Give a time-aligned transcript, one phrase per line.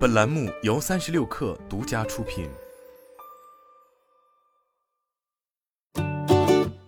[0.00, 2.48] 本栏目由三十六氪独家出品。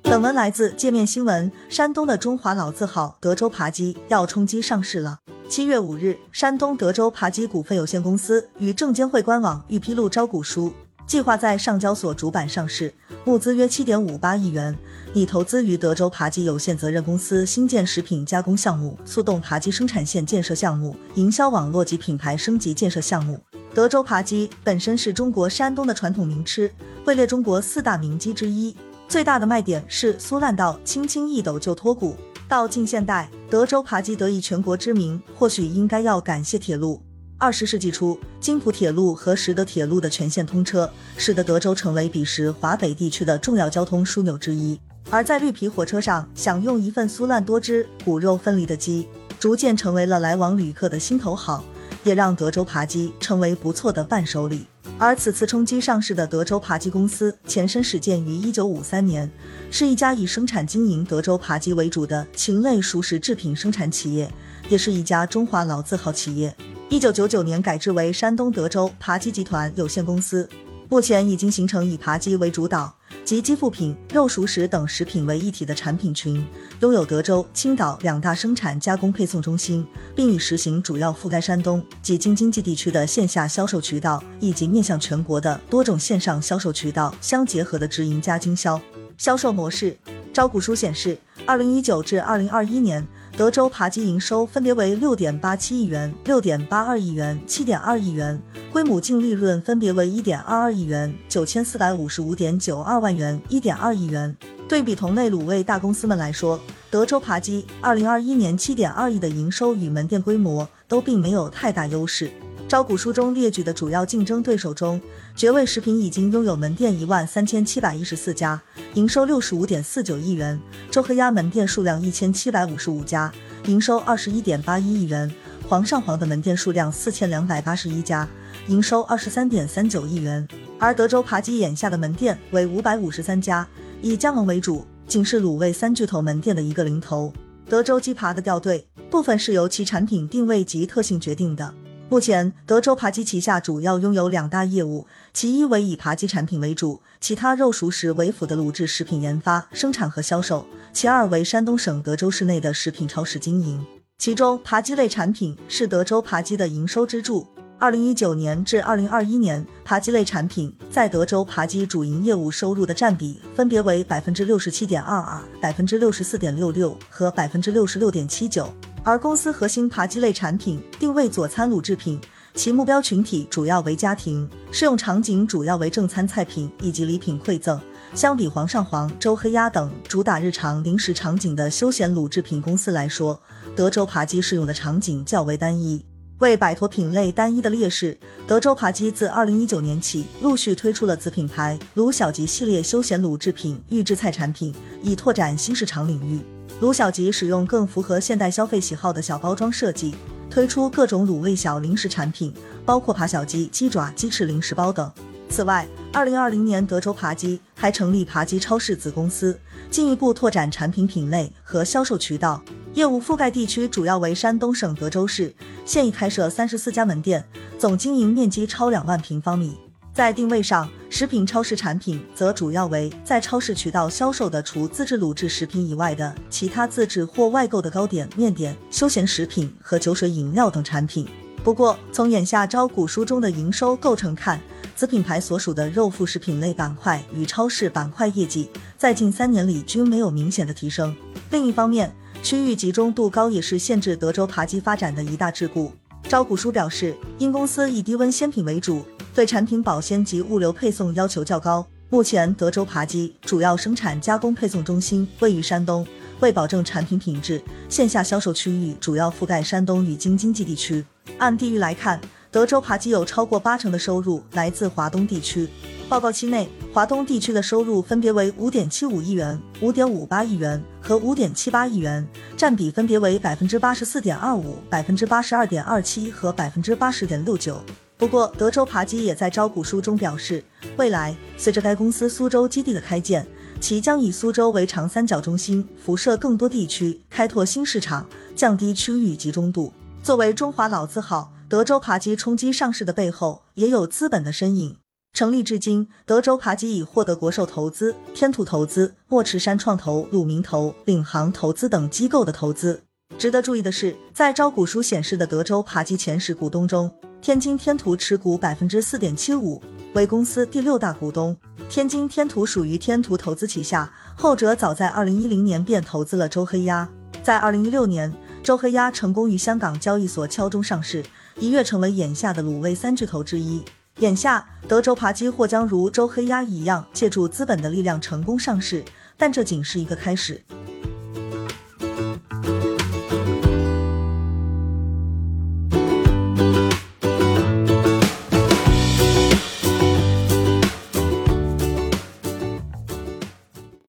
[0.01, 1.53] 本文来自界面新闻。
[1.69, 5.19] 山东的中华老字号德州扒鸡要冲击上市了。
[5.47, 10.73] 七月五日，山东德州扒鸡股份有限公司与证监会官网预披露招股书。
[11.07, 12.93] 计划在上交所主板上市，
[13.25, 14.77] 募资约七点五八亿元，
[15.13, 23.39] 拟投资于德州扒鸡有限责任公司新建食品加工项目、速冻扒鸡生产线建设项目、营销网络及品牌升级建设项目。
[23.75, 26.73] 德州扒鸡本身是中国山东的传统名吃，
[27.05, 28.75] 位列中国四大名鸡之一。
[29.09, 32.17] 最大的卖点是酥烂到轻轻一抖就脱骨。
[32.49, 37.03] 到近现代，德州扒鸡得以全国知名，或许应该要感谢铁路。
[37.43, 44.79] 二十世纪初，津浦铁路和实德铁路的全线通车，使得德州成为彼时华北地区的重要交通枢纽之一。
[45.11, 49.09] 而在绿皮火车上享用一份酥烂多汁、骨肉分离的鸡，
[49.41, 51.65] 逐渐成为了来往旅客的心头好，
[52.05, 54.65] 也让德州扒鸡成为不错的伴手礼。
[54.97, 59.29] 而此次冲击上市的德州扒鸡公司，前身始建于一九五三年，
[59.69, 64.33] 是一家以生产经营德州扒鸡为主的禽类熟食制品生产企业，
[64.69, 66.55] 也是一家中华老字号企业。
[66.93, 70.47] 一九九九年改制为山东德州扒鸡集团有限公司，
[70.91, 76.47] 目前已经形成以扒鸡为主导及鸡副品、肉熟食等食品为一体的产品群，
[76.81, 88.79] 拥有德州、青岛两大生产加工配送中心，并已实行主要覆盖山东及京津冀地区的线下销售渠道，以及面向全国的多种线上销售渠道相结合的直营加经销
[89.17, 89.97] 销售模式。
[90.31, 93.03] 招股书显示，二零一九至二零二一年。
[93.43, 98.41] 德州扒鸡营收分别为六点八七亿元、六点八二亿元、七点二亿元，
[98.71, 104.37] 规模净利润分别为一点二二亿元、九千四百五十五点九二万元、一点二亿元。
[104.69, 112.31] 对比同类卤味大公司们来说，德州扒鸡二零二一年七点二亿的营收与门店规模都并没有太大优势。
[112.73, 114.99] 招股书中列举的主要竞争对手中，
[115.37, 118.59] 绝味食品已经拥有门店一万三千七百一十四家，
[118.95, 120.59] 营收六十五点四九亿元；
[120.91, 123.31] 周黑鸭门店数量一千七百五十五家，
[123.67, 125.29] 营收二十一点八一亿元；
[125.69, 128.27] 煌上煌的门店数量四千两百八十一家，
[128.69, 130.49] 营收二十三点三九亿元。
[130.79, 133.69] 而德州扒鸡眼下的门店为五百五十三家，
[134.01, 137.31] 以加盟为主，仅是卤味三巨头门店的一个零头。
[137.69, 141.75] 德州鸡扒的掉队，部分是由其产品定位及特性决定的。
[142.13, 153.83] 目前，德州扒鸡旗下主要拥有两大业务，其一为以扒鸡产品为主，其他肉熟食为辅的卤制食品研发、生产和销售；其二为山东省德州市内的食品超市经营。
[154.19, 157.49] 其中，扒鸡类产品是德州扒鸡的营收支柱。
[157.79, 168.71] 二零一九年至二零二一年，扒鸡类产品在德州扒鸡主营业务收入的占比分别为百分之六十七点二二、百分之六十四点六六和百分之六十六点七九。
[169.05, 172.21] 而公司核心扒鸡类产品定位佐餐卤制品，
[172.55, 177.81] 其目标群体主要为家庭，适用场景主要为正餐菜品以及礼品馈赠。
[178.15, 183.41] 相比煌上煌、周黑鸭等主打日常零食场景的休闲卤制品公司来说，
[183.75, 186.05] 德州扒鸡适用的场景较为单一。
[186.39, 196.41] 为摆脱品类单一的劣势，德州扒鸡自二零一九年起陆续推出了子品牌卤小吉系列休闲卤制品预制菜产品，以拓展新市场领域。
[196.83, 200.17] 卤小吉使用更符合现代消费喜好的小包装设计，
[200.51, 202.53] 推出各种卤味小零食产品，
[202.85, 205.09] 包括扒小鸡、鸡爪、鸡翅零食包等。
[205.49, 209.57] 此外，二零二零年德州扒鸡还成立扒鸡超市子公司，
[209.93, 212.61] 进一步拓展产品品类和销售渠道，
[212.95, 215.55] 业务覆盖地区主要为山东省德州市，
[215.87, 217.45] 现已开设三十四家门店，
[217.79, 219.79] 总经营面积超两万平方米。
[220.13, 231.29] 在定位上，食品超市产品则主要为在超市渠道销售的除自制卤制食品以外的其他自制或外购的糕点、面点、休闲食品和酒水饮料等产品。
[231.63, 234.59] 不过，从眼下招股书中的营收构成看，
[234.97, 241.15] 子品牌所属的肉副食品类板块与超市板块业绩在近三年里均没有明显的提升。
[241.51, 242.11] 另一方面，
[242.43, 245.91] 区域集中度高也是限制德州扒鸡发展的一大桎梏。
[246.27, 249.05] 招股书表示，因公司以低温鲜品为主。
[249.35, 251.87] 对产品保鲜及物流配送要求较高。
[252.11, 256.07] 目前，德州扒鸡主要生产加工配送中心位于山东。
[256.41, 261.05] 为保证产品品质，线下销售区域主要覆盖山东与京津冀地区。
[261.39, 262.21] 按地域来看，
[262.51, 265.69] 德州扒鸡有超过八成的收入来自华东地区。
[266.09, 272.27] 报告期内，华东地区的收入分别为五点七五亿元、五点五八亿元和五点七八亿元，
[272.57, 277.81] 占比分别为百分之八十四点二五、百分之八十二点二七和百分之八十点六九。
[278.17, 280.63] 不过，德州扒鸡也在招股书中表示，
[280.97, 283.47] 未来随着该公司苏州基地的开建，
[283.81, 289.93] 其将以苏州为长三角中心，辐射更多地区，开拓新市场，降低区域集中度。
[290.23, 291.53] 作为中华老字号。
[291.73, 294.99] 德州扒鸡冲击上市的背后也有资本的身影。
[295.33, 303.05] 成立至今，德州扒鸡已获得国寿投资、天图投资、莫池山创投、鲁明投、领航投资等机构的投资。
[303.39, 307.11] 值得注意的是，在招股书显示的德州扒鸡前十股东中，
[307.43, 309.83] 天津天图持股百分之四点七五，
[310.15, 311.57] 为公司第六大股东。
[311.91, 317.09] 天津天图属于天图投资旗下，后者早在二零一零年便投资了周黑鸭。
[317.43, 321.25] 在二零一六年，周黑鸭成功于香港交易所敲钟上市，
[321.59, 323.83] 一跃成为眼下的卤味三巨头之一。
[324.19, 329.05] 眼下，德州扒鸡或将如周黑鸭一样，借助资本的力量成功上市，
[329.37, 330.63] 但这仅是一个开始。